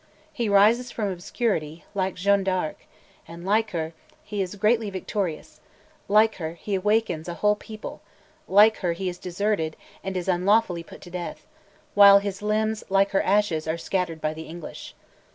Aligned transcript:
He 0.33 0.49
arises 0.49 0.89
from 0.89 1.09
obscurity, 1.11 1.85
like 1.93 2.15
Jeanne 2.15 2.43
d'Arc; 2.43 2.87
like 3.29 3.69
her, 3.69 3.93
he 4.23 4.41
is 4.41 4.55
greatly 4.55 4.89
victorious; 4.89 5.61
like 6.07 6.37
her, 6.37 6.53
he 6.53 6.73
awakens 6.73 7.29
a 7.29 7.35
whole 7.35 7.53
people; 7.55 8.01
like 8.47 8.77
her, 8.77 8.93
he 8.93 9.09
is 9.09 9.19
deserted, 9.19 9.77
and 10.03 10.17
is 10.17 10.27
unlawfully 10.27 10.81
put 10.81 11.01
to 11.01 11.11
death; 11.11 11.45
while 11.93 12.17
his 12.17 12.41
limbs, 12.41 12.83
like 12.89 13.11
her 13.11 13.21
ashes, 13.21 13.67
are 13.67 13.77
scattered 13.77 14.21
by 14.21 14.33
the 14.33 14.47
English. 14.47 14.95